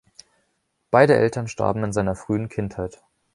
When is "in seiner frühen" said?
1.83-2.49